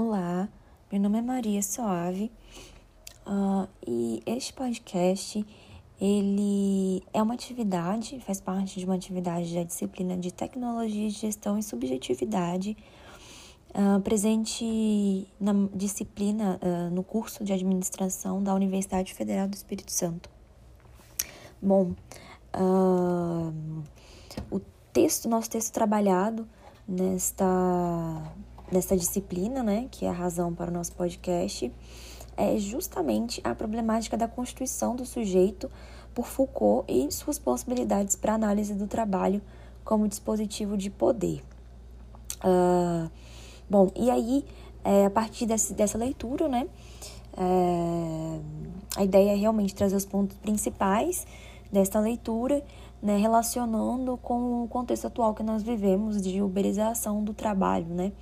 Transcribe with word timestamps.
Olá, 0.00 0.48
meu 0.92 1.00
nome 1.00 1.18
é 1.18 1.20
Maria 1.22 1.60
Soave 1.60 2.30
uh, 3.26 3.68
e 3.84 4.22
este 4.24 4.52
podcast 4.52 5.44
ele 6.00 7.02
é 7.12 7.20
uma 7.20 7.34
atividade, 7.34 8.20
faz 8.20 8.40
parte 8.40 8.78
de 8.78 8.84
uma 8.84 8.94
atividade 8.94 9.52
da 9.52 9.64
disciplina 9.64 10.16
de 10.16 10.32
Tecnologia, 10.32 11.10
Gestão 11.10 11.58
e 11.58 11.64
Subjetividade, 11.64 12.76
uh, 13.70 14.00
presente 14.02 15.26
na 15.40 15.52
disciplina 15.74 16.60
uh, 16.62 16.94
no 16.94 17.02
curso 17.02 17.42
de 17.42 17.52
Administração 17.52 18.40
da 18.40 18.54
Universidade 18.54 19.12
Federal 19.12 19.48
do 19.48 19.54
Espírito 19.54 19.90
Santo. 19.90 20.30
Bom, 21.60 21.92
o 24.48 24.60
texto, 24.92 25.28
nosso 25.28 25.50
texto 25.50 25.72
trabalhado 25.72 26.48
nesta 26.86 28.22
nessa 28.70 28.96
disciplina, 28.96 29.62
né, 29.62 29.88
que 29.90 30.04
é 30.04 30.08
a 30.08 30.12
razão 30.12 30.54
para 30.54 30.70
o 30.70 30.74
nosso 30.74 30.92
podcast, 30.92 31.72
é 32.36 32.56
justamente 32.58 33.40
a 33.42 33.54
problemática 33.54 34.16
da 34.16 34.28
constituição 34.28 34.94
do 34.94 35.04
sujeito 35.04 35.70
por 36.14 36.26
Foucault 36.26 36.84
e 36.92 37.10
suas 37.10 37.38
possibilidades 37.38 38.14
para 38.14 38.34
análise 38.34 38.74
do 38.74 38.86
trabalho 38.86 39.42
como 39.84 40.06
dispositivo 40.06 40.76
de 40.76 40.90
poder. 40.90 41.42
Uh, 42.44 43.10
bom, 43.68 43.90
e 43.96 44.10
aí, 44.10 44.44
é, 44.84 45.06
a 45.06 45.10
partir 45.10 45.46
desse, 45.46 45.74
dessa 45.74 45.98
leitura, 45.98 46.46
né, 46.46 46.68
é, 47.36 48.40
a 48.96 49.04
ideia 49.04 49.32
é 49.32 49.34
realmente 49.34 49.74
trazer 49.74 49.96
os 49.96 50.04
pontos 50.04 50.36
principais 50.38 51.26
desta 51.70 52.00
leitura, 52.00 52.62
né, 53.02 53.16
relacionando 53.16 54.16
com 54.16 54.64
o 54.64 54.68
contexto 54.68 55.06
atual 55.06 55.34
que 55.34 55.42
nós 55.42 55.62
vivemos 55.62 56.20
de 56.20 56.42
uberização 56.42 57.22
do 57.22 57.32
trabalho, 57.32 57.86
né, 57.86 58.12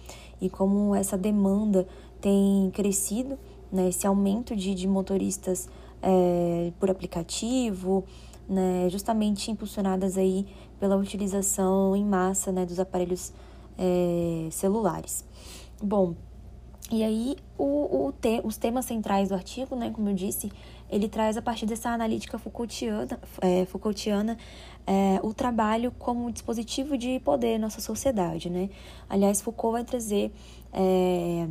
e 0.40 0.48
como 0.50 0.94
essa 0.94 1.16
demanda 1.16 1.86
tem 2.20 2.70
crescido, 2.72 3.38
né, 3.70 3.88
esse 3.88 4.06
aumento 4.06 4.54
de, 4.54 4.74
de 4.74 4.86
motoristas 4.86 5.68
é, 6.02 6.72
por 6.78 6.90
aplicativo, 6.90 8.04
né, 8.48 8.88
justamente 8.90 9.50
impulsionadas 9.50 10.16
aí 10.16 10.46
pela 10.78 10.96
utilização 10.96 11.96
em 11.96 12.04
massa 12.04 12.52
né, 12.52 12.64
dos 12.64 12.78
aparelhos 12.78 13.32
é, 13.78 14.48
celulares. 14.50 15.24
Bom, 15.82 16.14
e 16.90 17.02
aí 17.02 17.36
o, 17.58 18.06
o 18.06 18.12
te, 18.12 18.40
os 18.44 18.56
temas 18.56 18.84
centrais 18.84 19.28
do 19.28 19.34
artigo, 19.34 19.74
né, 19.74 19.90
como 19.90 20.08
eu 20.08 20.14
disse, 20.14 20.52
ele 20.88 21.08
traz 21.08 21.36
a 21.36 21.42
partir 21.42 21.66
dessa 21.66 21.90
analítica 21.90 22.38
Foucaultiana, 22.38 23.18
é, 23.40 23.64
Foucaultiana 23.66 24.38
é, 24.86 25.18
o 25.22 25.34
trabalho 25.34 25.90
como 25.98 26.30
dispositivo 26.30 26.96
de 26.96 27.18
poder 27.20 27.58
na 27.58 27.66
nossa 27.66 27.80
sociedade, 27.80 28.48
né? 28.48 28.70
Aliás, 29.08 29.40
Foucault 29.40 29.72
vai 29.72 29.84
trazer 29.84 30.32
é, 30.72 31.48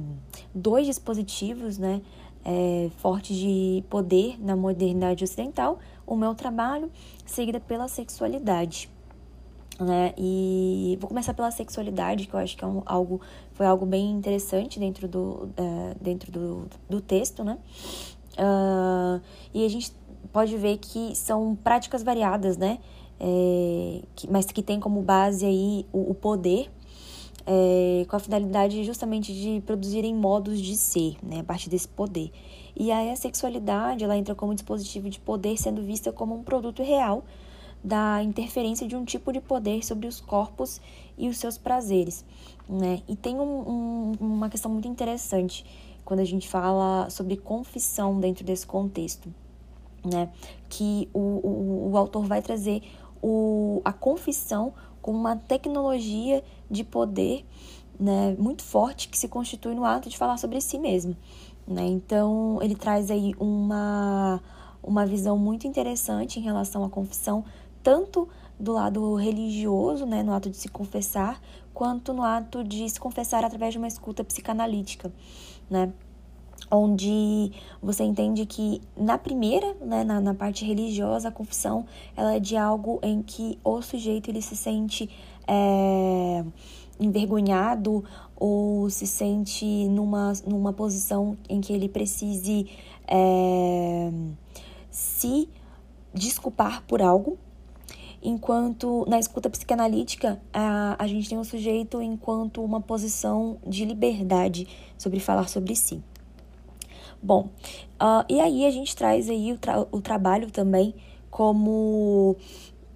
dois 0.54 0.86
dispositivos, 0.86 1.78
né? 1.78 2.02
É, 2.46 2.90
fortes 2.98 3.36
de 3.36 3.84
poder 3.90 4.40
na 4.40 4.56
modernidade 4.56 5.24
ocidental, 5.24 5.80
o 6.06 6.16
meu 6.16 6.36
trabalho, 6.36 6.92
seguida 7.26 7.60
pela 7.60 7.88
sexualidade. 7.88 8.88
Né? 9.80 10.14
E 10.18 10.98
vou 11.02 11.10
começar 11.10 11.34
pela 11.34 11.52
sexualidade, 11.52 12.28
que 12.28 12.34
eu 12.34 12.40
acho 12.40 12.56
que 12.56 12.64
é 12.64 12.68
um, 12.68 12.82
algo, 12.86 13.20
foi 13.52 13.66
algo 13.66 13.86
bem 13.86 14.10
interessante 14.12 14.80
dentro 14.80 15.06
do, 15.08 15.50
é, 15.58 15.96
dentro 16.00 16.32
do, 16.32 16.68
do 16.90 17.02
texto, 17.02 17.44
né? 17.44 17.58
Uh, 18.38 19.22
e 19.54 19.66
a 19.66 19.70
gente 19.70 19.92
pode 20.32 20.56
ver 20.58 20.78
que 20.78 21.16
são 21.16 21.56
práticas 21.56 22.04
variadas, 22.04 22.58
né? 22.58 22.80
É, 23.20 24.02
que, 24.16 24.30
mas 24.30 24.46
que 24.46 24.62
tem 24.62 24.80
como 24.80 25.02
base 25.02 25.46
aí 25.46 25.86
o, 25.92 26.12
o 26.12 26.14
poder, 26.14 26.70
é, 27.46 28.06
com 28.10 28.16
a 28.16 28.20
finalidade 28.20 28.84
justamente 28.84 29.34
de 29.34 29.62
produzirem 29.66 30.16
modos 30.16 30.60
de 30.60 30.76
ser, 30.76 31.16
né? 31.24 31.40
A 31.40 31.44
partir 31.44 31.70
desse 31.70 31.88
poder. 31.88 32.32
E 32.76 32.92
aí 32.92 33.12
a 33.12 33.16
sexualidade, 33.16 34.04
ela 34.04 34.18
entra 34.18 34.36
como 34.36 34.54
dispositivo 34.54 35.10
de 35.10 35.20
poder, 35.20 35.58
sendo 35.58 35.82
vista 35.82 36.12
como 36.12 36.36
um 36.36 36.44
produto 36.44 36.84
real 36.84 37.24
da 37.86 38.24
interferência 38.24 38.88
de 38.88 38.96
um 38.96 39.06
tipo 39.06 39.32
de 39.32 39.40
poder 39.40 39.86
sobre 39.86 40.08
os 40.08 40.20
corpos 40.20 40.82
e 41.16 41.30
os 41.30 41.38
seus 41.38 41.56
prazeres, 41.56 42.26
né? 42.68 43.04
E 43.08 43.16
tem 43.16 43.40
um, 43.40 43.70
um, 43.70 44.12
uma 44.20 44.50
questão 44.50 44.72
muito 44.72 44.88
interessante 44.88 45.64
quando 46.04 46.20
a 46.20 46.26
gente 46.26 46.50
fala 46.50 47.08
sobre 47.12 47.38
confissão 47.38 48.20
dentro 48.20 48.44
desse 48.44 48.66
contexto, 48.66 49.32
né? 50.04 50.30
Que 50.68 51.08
o, 51.14 51.20
o, 51.20 51.92
o 51.92 51.98
autor 51.98 52.26
vai 52.26 52.42
trazer 52.42 52.82
o, 53.22 53.82
a 53.86 53.94
confissão 53.94 54.74
como 55.00 55.20
uma 55.20 55.36
tecnologia 55.36 56.44
de 56.70 56.84
poder 56.84 57.46
né, 58.00 58.36
muito 58.40 58.64
forte 58.64 59.08
que 59.08 59.18
se 59.18 59.28
constitui 59.28 59.76
no 59.76 59.86
ato 59.86 60.10
de 60.10 60.18
falar 60.18 60.38
sobre 60.38 60.60
si 60.60 60.80
mesmo. 60.80 61.16
Né? 61.68 61.86
Então, 61.86 62.58
ele 62.62 62.76
traz 62.76 63.12
aí 63.12 63.34
uma, 63.40 64.42
uma 64.82 65.06
visão 65.06 65.38
muito 65.38 65.68
interessante 65.68 66.40
em 66.40 66.44
relação 66.44 66.84
à 66.84 66.90
confissão, 66.90 67.44
tanto 67.86 68.28
do 68.60 68.74
lado 68.74 69.14
religioso, 69.16 70.06
né, 70.06 70.24
no 70.24 70.34
ato 70.34 70.50
de 70.50 70.58
se 70.58 70.70
confessar, 70.70 71.40
quanto 71.74 72.14
no 72.14 72.24
ato 72.24 72.64
de 72.64 72.90
se 72.90 73.00
confessar 73.00 73.46
através 73.46 73.74
de 73.74 73.78
uma 73.78 73.88
escuta 73.88 74.24
psicanalítica 74.24 75.12
né? 75.70 75.92
Onde 76.72 77.52
você 77.82 78.04
entende 78.04 78.46
que 78.46 78.82
na 78.98 79.18
primeira, 79.18 79.76
né, 79.82 80.04
na, 80.04 80.20
na 80.20 80.34
parte 80.34 80.66
religiosa, 80.66 81.30
a 81.30 81.32
confissão, 81.32 81.86
ela 82.16 82.36
é 82.36 82.40
de 82.40 82.58
algo 82.58 83.00
em 83.04 83.22
que 83.22 83.60
o 83.64 83.82
sujeito 83.82 84.32
ele 84.32 84.42
se 84.42 84.56
sente 84.56 85.10
é, 85.48 86.44
envergonhado 87.00 88.04
ou 88.36 88.90
se 88.90 89.06
sente 89.06 89.88
numa, 89.90 90.34
numa 90.48 90.74
posição 90.74 91.38
em 91.48 91.62
que 91.62 91.72
ele 91.72 91.88
precise 91.88 92.68
é, 93.08 94.12
se 94.90 95.48
desculpar 96.14 96.84
por 96.88 97.02
algo, 97.02 97.38
enquanto 98.22 99.06
na 99.08 99.20
escuta 99.20 99.50
psicanalítica 99.50 100.42
a, 100.54 100.96
a 100.98 101.08
gente 101.08 101.30
tem 101.30 101.38
o 101.38 101.44
sujeito 101.44 102.02
enquanto 102.02 102.64
uma 102.64 102.82
posição 102.82 103.58
de 103.66 103.86
liberdade 103.86 104.68
sobre 104.98 105.20
falar 105.20 105.48
sobre 105.48 105.76
si. 105.76 106.02
Bom, 107.22 107.50
uh, 108.02 108.24
e 108.30 108.40
aí 108.40 108.66
a 108.66 108.72
gente 108.72 108.96
traz 108.96 109.30
aí 109.30 109.52
o, 109.52 109.58
tra 109.58 109.88
o 109.92 110.02
trabalho 110.02 110.52
também 110.52 110.94
como 111.30 112.36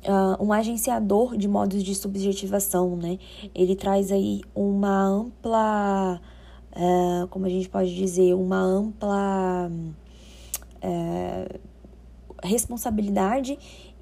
uh, 0.05 0.43
um 0.43 0.53
agenciador 0.53 1.35
de 1.35 1.47
modos 1.47 1.83
de 1.83 1.95
subjetivação, 1.95 2.95
né? 2.95 3.17
Ele 3.53 3.75
traz 3.75 4.11
aí 4.11 4.41
uma 4.53 5.03
ampla, 5.03 6.21
uh, 6.73 7.27
como 7.29 7.45
a 7.45 7.49
gente 7.49 7.67
pode 7.69 7.95
dizer, 7.95 8.33
uma 8.33 8.61
ampla 8.61 9.71
uh, 10.83 11.59
responsabilidade 12.43 13.57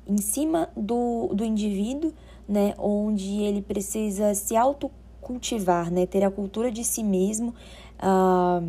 em 0.07 0.17
cima 0.17 0.69
do, 0.75 1.29
do 1.33 1.43
indivíduo, 1.43 2.13
né, 2.47 2.73
onde 2.77 3.41
ele 3.41 3.61
precisa 3.61 4.33
se 4.33 4.55
autocultivar, 4.55 5.91
né, 5.91 6.05
ter 6.05 6.23
a 6.23 6.31
cultura 6.31 6.71
de 6.71 6.83
si 6.83 7.03
mesmo, 7.03 7.53
ah, 7.99 8.61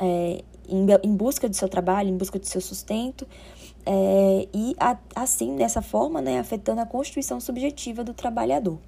é, 0.00 0.42
em, 0.68 0.86
em 1.02 1.16
busca 1.16 1.48
do 1.48 1.54
seu 1.54 1.68
trabalho, 1.68 2.08
em 2.08 2.16
busca 2.16 2.38
do 2.38 2.46
seu 2.46 2.60
sustento, 2.60 3.26
é, 3.86 4.48
e 4.52 4.74
a, 4.80 4.96
assim, 5.14 5.56
dessa 5.56 5.82
forma, 5.82 6.20
né, 6.20 6.38
afetando 6.38 6.80
a 6.80 6.86
constituição 6.86 7.40
subjetiva 7.40 8.02
do 8.02 8.14
trabalhador. 8.14 8.78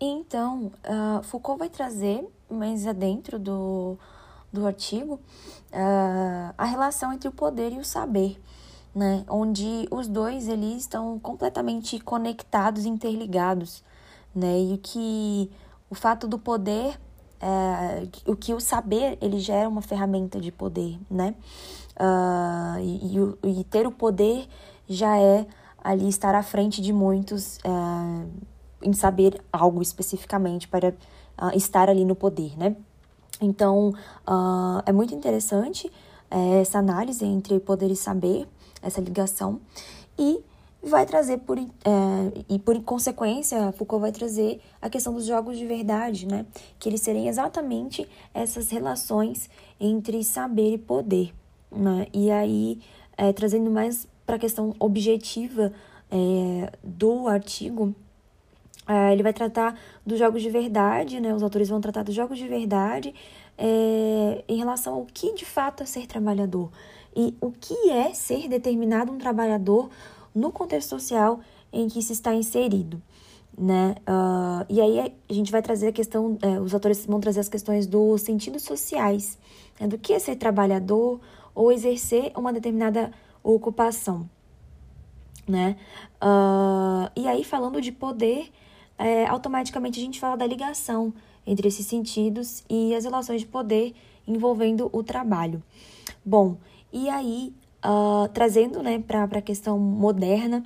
Então, 0.00 0.72
uh, 0.84 1.22
Foucault 1.22 1.58
vai 1.58 1.70
trazer, 1.70 2.28
mais 2.50 2.86
adentro 2.86 3.38
do, 3.38 3.96
do 4.52 4.66
artigo, 4.66 5.14
uh, 5.14 6.54
a 6.58 6.64
relação 6.64 7.12
entre 7.12 7.28
o 7.28 7.32
poder 7.32 7.72
e 7.72 7.78
o 7.78 7.84
saber 7.84 8.38
né? 8.94 9.24
Onde 9.28 9.88
os 9.90 10.06
dois 10.08 10.48
eles 10.48 10.82
estão 10.82 11.18
completamente 11.18 11.98
conectados, 11.98 12.86
interligados, 12.86 13.82
né? 14.34 14.58
E 14.58 14.78
que 14.78 15.50
o 15.90 15.94
fato 15.94 16.28
do 16.28 16.38
poder, 16.38 16.98
é, 17.40 18.06
o 18.26 18.36
que 18.36 18.54
o 18.54 18.60
saber 18.60 19.18
ele 19.20 19.38
gera 19.38 19.68
uma 19.68 19.82
ferramenta 19.82 20.40
de 20.40 20.52
poder, 20.52 20.98
né? 21.10 21.34
Uh, 21.96 22.80
e, 22.80 23.18
e, 23.44 23.60
e, 23.60 23.64
ter 23.64 23.86
o 23.86 23.92
poder 23.92 24.48
já 24.88 25.16
é 25.16 25.46
ali 25.82 26.08
estar 26.08 26.34
à 26.34 26.42
frente 26.42 26.82
de 26.82 26.92
muitos 26.92 27.58
uh, 27.58 28.28
em 28.82 28.92
saber 28.92 29.40
algo 29.52 29.80
especificamente 29.80 30.66
para 30.66 30.88
uh, 30.90 31.56
estar 31.56 31.88
ali 31.88 32.04
no 32.04 32.16
poder, 32.16 32.58
né? 32.58 32.74
Então, 33.40 33.92
é 34.86 34.92
muito 34.92 35.12
interessante 35.12 35.90
é, 36.30 36.60
essa 36.60 36.78
análise 36.78 37.24
entre 37.24 37.58
poder 37.60 37.90
e 37.90 37.96
saber, 37.96 38.48
essa 38.84 39.00
ligação, 39.00 39.60
e 40.18 40.40
vai 40.82 41.06
trazer 41.06 41.38
por 41.38 41.58
é, 41.58 41.64
e 42.48 42.58
por 42.58 42.78
consequência 42.82 43.72
Foucault 43.72 44.02
vai 44.02 44.12
trazer 44.12 44.60
a 44.80 44.90
questão 44.90 45.14
dos 45.14 45.24
jogos 45.24 45.58
de 45.58 45.66
verdade, 45.66 46.26
né? 46.26 46.44
Que 46.78 46.88
eles 46.88 47.00
serem 47.00 47.26
exatamente 47.28 48.06
essas 48.34 48.70
relações 48.70 49.48
entre 49.80 50.22
saber 50.22 50.74
e 50.74 50.78
poder, 50.78 51.32
né? 51.72 52.06
E 52.12 52.30
aí 52.30 52.80
é, 53.16 53.32
trazendo 53.32 53.70
mais 53.70 54.06
para 54.26 54.36
a 54.36 54.38
questão 54.38 54.74
objetiva 54.78 55.72
é, 56.10 56.72
do 56.82 57.28
artigo, 57.28 57.94
Uh, 58.86 59.10
ele 59.12 59.22
vai 59.22 59.32
tratar 59.32 59.80
dos 60.04 60.18
jogos 60.18 60.42
de 60.42 60.50
verdade, 60.50 61.18
né? 61.18 61.32
Os 61.34 61.42
autores 61.42 61.70
vão 61.70 61.80
tratar 61.80 62.02
dos 62.02 62.14
jogos 62.14 62.36
de 62.36 62.46
verdade 62.46 63.14
é, 63.56 64.44
em 64.46 64.58
relação 64.58 64.94
ao 64.96 65.06
que 65.06 65.32
de 65.32 65.46
fato 65.46 65.82
é 65.82 65.86
ser 65.86 66.06
trabalhador 66.06 66.70
e 67.14 67.34
o 67.40 67.50
que 67.50 67.90
é 67.90 68.12
ser 68.12 68.48
determinado 68.48 69.12
um 69.12 69.18
trabalhador 69.18 69.90
no 70.34 70.50
contexto 70.50 70.90
social 70.90 71.40
em 71.72 71.88
que 71.88 72.02
se 72.02 72.12
está 72.12 72.34
inserido, 72.34 73.00
né? 73.56 73.94
Uh, 74.00 74.66
e 74.68 74.80
aí 74.80 75.14
a 75.28 75.32
gente 75.32 75.52
vai 75.52 75.62
trazer 75.62 75.88
a 75.88 75.92
questão, 75.92 76.36
é, 76.42 76.60
os 76.60 76.74
autores 76.74 77.06
vão 77.06 77.20
trazer 77.20 77.40
as 77.40 77.48
questões 77.48 77.86
dos 77.86 78.22
sentidos 78.22 78.62
sociais, 78.62 79.38
né? 79.78 79.86
do 79.86 79.96
que 79.98 80.12
é 80.12 80.18
ser 80.18 80.36
trabalhador 80.36 81.20
ou 81.54 81.70
exercer 81.70 82.32
uma 82.36 82.52
determinada 82.52 83.12
ocupação, 83.42 84.28
né? 85.46 85.76
Uh, 86.16 87.10
e 87.14 87.28
aí 87.28 87.44
falando 87.44 87.80
de 87.80 87.92
poder, 87.92 88.50
é, 88.98 89.26
automaticamente 89.26 90.00
a 90.00 90.02
gente 90.02 90.18
fala 90.18 90.36
da 90.36 90.46
ligação 90.46 91.12
entre 91.46 91.68
esses 91.68 91.86
sentidos 91.86 92.64
e 92.68 92.94
as 92.94 93.04
relações 93.04 93.42
de 93.42 93.46
poder 93.46 93.94
envolvendo 94.26 94.88
o 94.92 95.02
trabalho. 95.02 95.62
Bom, 96.24 96.56
e 96.94 97.10
aí, 97.10 97.52
uh, 97.84 98.28
trazendo 98.28 98.80
né, 98.80 99.00
para 99.00 99.24
a 99.24 99.42
questão 99.42 99.76
moderna, 99.76 100.64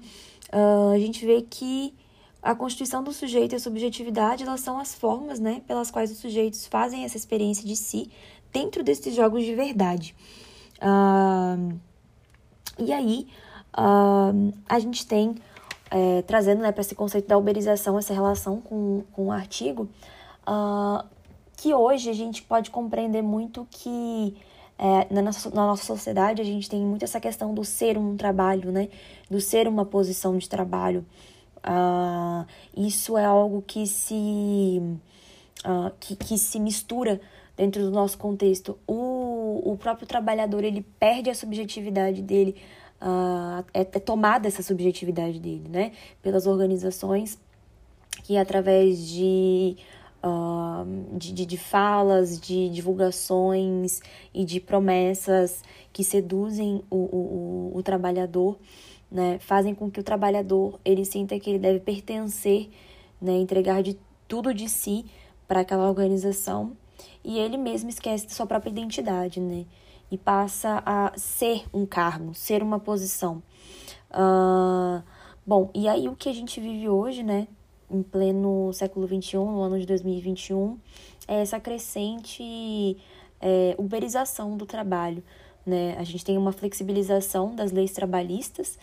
uh, 0.52 0.92
a 0.92 0.98
gente 0.98 1.24
vê 1.24 1.40
que 1.40 1.94
a 2.42 2.54
constituição 2.54 3.02
do 3.02 3.14
sujeito 3.14 3.54
e 3.54 3.56
a 3.56 3.58
subjetividade 3.58 4.44
elas 4.44 4.60
são 4.60 4.78
as 4.78 4.94
formas 4.94 5.40
né, 5.40 5.62
pelas 5.66 5.90
quais 5.90 6.10
os 6.10 6.18
sujeitos 6.18 6.66
fazem 6.66 7.02
essa 7.02 7.16
experiência 7.16 7.66
de 7.66 7.74
si 7.74 8.10
dentro 8.52 8.84
desses 8.84 9.14
jogos 9.14 9.42
de 9.42 9.54
verdade. 9.54 10.14
Uh, 10.82 11.74
e 12.78 12.92
aí, 12.92 13.26
a 13.72 14.78
gente 14.78 15.06
tem, 15.06 15.34
é, 15.90 16.22
trazendo 16.22 16.62
né, 16.62 16.72
para 16.72 16.80
esse 16.80 16.94
conceito 16.94 17.26
da 17.26 17.38
uberização, 17.38 17.98
essa 17.98 18.12
relação 18.12 18.60
com, 18.60 19.02
com 19.12 19.26
o 19.26 19.32
artigo, 19.32 19.88
que 21.56 21.74
hoje 21.74 22.10
a 22.10 22.12
gente 22.12 22.42
pode 22.42 22.70
compreender 22.70 23.22
muito 23.22 23.66
que 23.70 24.36
é, 24.78 25.12
na, 25.12 25.22
nossa, 25.22 25.50
na 25.50 25.66
nossa 25.66 25.84
sociedade 25.84 26.40
a 26.40 26.44
gente 26.44 26.70
tem 26.70 26.80
muito 26.80 27.04
essa 27.04 27.20
questão 27.20 27.52
do 27.52 27.64
ser 27.64 27.98
um 27.98 28.16
trabalho, 28.16 28.70
né? 28.70 28.88
Do 29.28 29.40
ser 29.40 29.66
uma 29.66 29.84
posição 29.84 30.38
de 30.38 30.48
trabalho. 30.48 31.04
Uh, 31.58 32.46
isso 32.76 33.18
é 33.18 33.24
algo 33.24 33.60
que 33.66 33.86
se, 33.86 34.80
uh, 35.66 35.90
que, 35.98 36.14
que 36.14 36.38
se 36.38 36.60
mistura 36.60 37.20
dentro 37.56 37.82
do 37.82 37.90
nosso 37.90 38.16
contexto. 38.16 38.78
O, 38.86 39.72
o 39.72 39.76
próprio 39.76 40.06
trabalhador 40.06 40.62
ele 40.62 40.86
perde 41.00 41.28
a 41.28 41.34
subjetividade 41.34 42.22
dele, 42.22 42.54
uh, 43.02 43.64
é, 43.74 43.80
é 43.80 43.84
tomada 43.84 44.46
essa 44.46 44.62
subjetividade 44.62 45.40
dele, 45.40 45.68
né? 45.68 45.92
Pelas 46.22 46.46
organizações 46.46 47.36
que 48.22 48.36
através 48.36 49.08
de 49.08 49.76
uh, 50.22 51.16
de, 51.16 51.32
de, 51.32 51.46
de, 51.46 51.56
falas, 51.56 52.40
de 52.40 52.68
divulgações 52.68 54.00
e 54.34 54.44
de 54.44 54.60
promessas 54.60 55.62
que 55.92 56.04
seduzem 56.04 56.82
o, 56.90 56.96
o, 56.96 57.72
o, 57.76 57.82
trabalhador, 57.82 58.58
né? 59.10 59.38
fazem 59.38 59.74
com 59.74 59.90
que 59.90 60.00
o 60.00 60.04
trabalhador 60.04 60.78
ele 60.84 61.04
sinta 61.04 61.38
que 61.38 61.50
ele 61.50 61.58
deve 61.58 61.80
pertencer, 61.80 62.70
né? 63.20 63.32
entregar 63.32 63.82
de 63.82 63.98
tudo 64.26 64.52
de 64.52 64.68
si 64.68 65.06
para 65.46 65.60
aquela 65.60 65.88
organização 65.88 66.76
e 67.24 67.38
ele 67.38 67.56
mesmo 67.56 67.90
esquece 67.90 68.26
de 68.26 68.34
sua 68.34 68.46
própria 68.46 68.70
identidade, 68.70 69.40
né? 69.40 69.66
E 70.10 70.16
passa 70.16 70.82
a 70.86 71.12
ser 71.16 71.66
um 71.72 71.84
cargo, 71.84 72.34
ser 72.34 72.62
uma 72.62 72.80
posição. 72.80 73.42
Uh, 74.10 75.02
bom, 75.46 75.70
e 75.74 75.86
aí 75.86 76.08
o 76.08 76.16
que 76.16 76.28
a 76.28 76.32
gente 76.32 76.60
vive 76.60 76.88
hoje, 76.88 77.22
né? 77.22 77.46
Em 77.90 78.02
pleno 78.02 78.72
século 78.72 79.06
XXI, 79.06 79.36
no 79.36 79.62
ano 79.62 79.78
de 79.78 79.86
2021, 79.86 80.78
é 81.26 81.40
essa 81.40 81.58
crescente 81.58 82.96
é, 83.40 83.74
uberização 83.78 84.56
do 84.56 84.66
trabalho. 84.66 85.22
Né? 85.64 85.96
A 85.98 86.04
gente 86.04 86.24
tem 86.24 86.36
uma 86.36 86.52
flexibilização 86.52 87.54
das 87.54 87.72
leis 87.72 87.92
trabalhistas, 87.92 88.78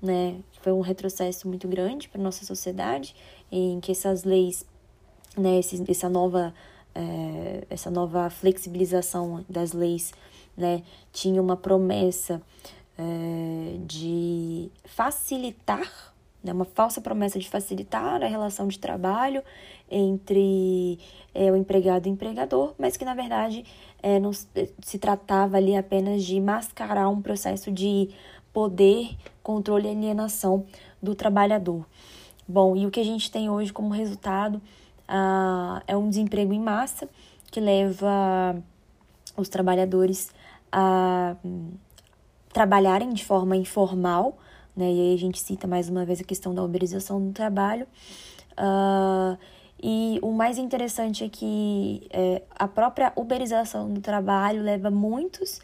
né? 0.00 0.36
foi 0.60 0.72
um 0.72 0.80
retrocesso 0.80 1.48
muito 1.48 1.66
grande 1.66 2.08
para 2.08 2.20
nossa 2.20 2.44
sociedade, 2.44 3.14
em 3.50 3.80
que 3.80 3.92
essas 3.92 4.24
leis, 4.24 4.64
né, 5.36 5.58
esse, 5.58 5.82
essa, 5.88 6.08
nova, 6.08 6.54
é, 6.94 7.64
essa 7.70 7.90
nova 7.90 8.28
flexibilização 8.30 9.44
das 9.48 9.72
leis 9.72 10.12
né, 10.56 10.82
tinha 11.12 11.40
uma 11.40 11.56
promessa 11.56 12.42
é, 12.98 13.76
de 13.86 14.70
facilitar 14.84 16.12
né, 16.42 16.52
uma 16.52 16.64
falsa 16.64 17.00
promessa 17.00 17.38
de 17.38 17.48
facilitar 17.48 18.22
a 18.22 18.26
relação 18.26 18.68
de 18.68 18.78
trabalho 18.78 19.42
entre 19.90 20.98
é, 21.34 21.50
o 21.50 21.56
empregado 21.56 22.06
e 22.06 22.10
o 22.10 22.12
empregador, 22.12 22.74
mas 22.78 22.96
que 22.96 23.04
na 23.04 23.14
verdade 23.14 23.64
é, 24.02 24.18
não 24.20 24.32
se 24.32 24.98
tratava 24.98 25.56
ali 25.56 25.76
apenas 25.76 26.24
de 26.24 26.40
mascarar 26.40 27.08
um 27.08 27.20
processo 27.20 27.70
de 27.72 28.10
poder, 28.52 29.16
controle 29.42 29.88
e 29.88 29.90
alienação 29.90 30.64
do 31.02 31.14
trabalhador. 31.14 31.86
Bom, 32.46 32.76
e 32.76 32.86
o 32.86 32.90
que 32.90 33.00
a 33.00 33.04
gente 33.04 33.30
tem 33.30 33.50
hoje 33.50 33.72
como 33.72 33.90
resultado 33.90 34.60
ah, 35.06 35.82
é 35.86 35.96
um 35.96 36.08
desemprego 36.08 36.52
em 36.52 36.60
massa 36.60 37.08
que 37.50 37.60
leva 37.60 38.56
os 39.36 39.48
trabalhadores 39.48 40.30
a 40.70 41.36
hum, 41.44 41.70
trabalharem 42.52 43.12
de 43.12 43.24
forma 43.24 43.56
informal 43.56 44.38
né? 44.78 44.92
E 44.92 45.00
aí 45.00 45.14
a 45.14 45.18
gente 45.18 45.40
cita 45.40 45.66
mais 45.66 45.88
uma 45.88 46.04
vez 46.04 46.20
a 46.20 46.24
questão 46.24 46.54
da 46.54 46.62
uberização 46.62 47.20
do 47.20 47.32
trabalho. 47.32 47.84
Uh, 48.52 49.36
e 49.82 50.20
o 50.22 50.30
mais 50.30 50.56
interessante 50.56 51.24
é 51.24 51.28
que 51.28 52.06
é, 52.10 52.42
a 52.56 52.66
própria 52.68 53.12
uberização 53.16 53.92
do 53.92 54.00
trabalho 54.00 54.62
leva 54.62 54.90
muitos 54.90 55.60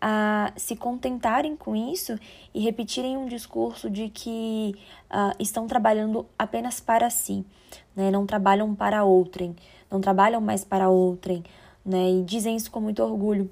a 0.00 0.52
se 0.56 0.76
contentarem 0.76 1.56
com 1.56 1.74
isso 1.74 2.18
e 2.54 2.60
repetirem 2.60 3.16
um 3.16 3.26
discurso 3.26 3.90
de 3.90 4.08
que 4.10 4.74
uh, 5.10 5.34
estão 5.38 5.66
trabalhando 5.66 6.26
apenas 6.38 6.78
para 6.78 7.10
si, 7.10 7.44
né? 7.96 8.10
não 8.10 8.24
trabalham 8.24 8.74
para 8.74 9.02
outrem, 9.02 9.56
não 9.90 10.00
trabalham 10.00 10.40
mais 10.40 10.62
para 10.62 10.88
outrem, 10.88 11.42
né? 11.84 12.10
e 12.10 12.22
dizem 12.22 12.54
isso 12.54 12.70
com 12.70 12.80
muito 12.80 13.02
orgulho. 13.02 13.50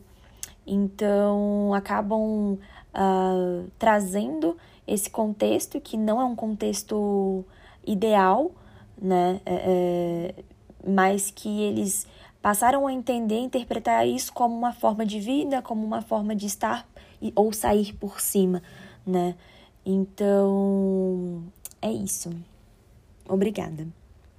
Então, 0.66 1.74
acabam 1.74 2.58
uh, 2.94 3.70
trazendo 3.78 4.56
esse 4.86 5.10
contexto, 5.10 5.80
que 5.80 5.96
não 5.96 6.20
é 6.20 6.24
um 6.24 6.36
contexto 6.36 7.44
ideal, 7.86 8.50
né? 9.00 9.40
É, 9.44 10.34
é, 10.34 10.44
mas 10.88 11.30
que 11.30 11.62
eles 11.62 12.06
passaram 12.40 12.86
a 12.86 12.92
entender, 12.92 13.38
interpretar 13.40 14.06
isso 14.06 14.32
como 14.32 14.56
uma 14.56 14.72
forma 14.72 15.04
de 15.04 15.18
vida, 15.18 15.60
como 15.60 15.84
uma 15.84 16.00
forma 16.00 16.34
de 16.34 16.46
estar 16.46 16.86
ou 17.34 17.52
sair 17.52 17.92
por 17.94 18.20
cima, 18.20 18.62
né? 19.04 19.34
Então, 19.84 21.42
é 21.82 21.90
isso. 21.90 22.30
Obrigada. 23.28 23.86